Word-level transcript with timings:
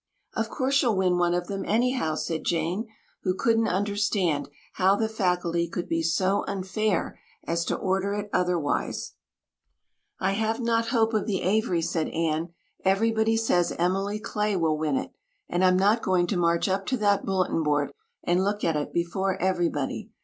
"Of 0.33 0.49
course 0.49 0.81
you'll 0.81 0.97
win 0.97 1.19
one 1.19 1.35
of 1.35 1.45
them 1.45 1.63
anyhow," 1.63 2.15
said 2.15 2.43
Jane, 2.43 2.87
who 3.21 3.35
couldn't 3.35 3.67
understand 3.67 4.49
how 4.73 4.95
the 4.95 5.07
faculty 5.07 5.67
could 5.67 5.87
be 5.87 6.01
so 6.01 6.43
unfair 6.47 7.19
as 7.45 7.63
to 7.65 7.75
order 7.75 8.15
it 8.15 8.27
otherwise. 8.33 9.13
"I 10.19 10.31
have 10.31 10.59
not 10.59 10.87
hope 10.87 11.13
of 11.13 11.27
the 11.27 11.43
Avery," 11.43 11.83
said 11.83 12.09
Anne. 12.09 12.49
"Everybody 12.83 13.37
says 13.37 13.73
Emily 13.77 14.19
Clay 14.19 14.55
will 14.55 14.75
win 14.79 14.97
it. 14.97 15.13
And 15.47 15.63
I'm 15.63 15.77
not 15.77 16.01
going 16.01 16.25
to 16.25 16.35
march 16.35 16.67
up 16.67 16.87
to 16.87 16.97
that 16.97 17.23
bulletin 17.23 17.61
board 17.61 17.91
and 18.23 18.43
look 18.43 18.63
at 18.63 18.75
it 18.75 18.91
before 18.91 19.39
everybody. 19.39 20.09